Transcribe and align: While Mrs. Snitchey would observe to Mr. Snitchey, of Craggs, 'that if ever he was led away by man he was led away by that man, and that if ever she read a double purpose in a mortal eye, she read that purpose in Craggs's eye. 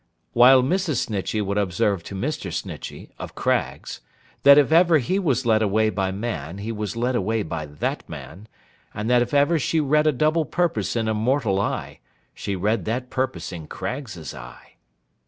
While 0.33 0.63
Mrs. 0.63 0.95
Snitchey 1.05 1.43
would 1.43 1.59
observe 1.59 2.01
to 2.05 2.15
Mr. 2.15 2.51
Snitchey, 2.51 3.11
of 3.19 3.35
Craggs, 3.35 4.01
'that 4.41 4.57
if 4.57 4.71
ever 4.71 4.97
he 4.97 5.19
was 5.19 5.45
led 5.45 5.61
away 5.61 5.91
by 5.91 6.09
man 6.11 6.57
he 6.57 6.71
was 6.71 6.95
led 6.95 7.15
away 7.15 7.43
by 7.43 7.67
that 7.67 8.09
man, 8.09 8.47
and 8.95 9.07
that 9.11 9.21
if 9.21 9.31
ever 9.31 9.59
she 9.59 9.79
read 9.79 10.07
a 10.07 10.11
double 10.11 10.43
purpose 10.45 10.95
in 10.95 11.07
a 11.07 11.13
mortal 11.13 11.59
eye, 11.61 11.99
she 12.33 12.55
read 12.55 12.85
that 12.85 13.11
purpose 13.11 13.51
in 13.51 13.67
Craggs's 13.67 14.33
eye. 14.33 14.73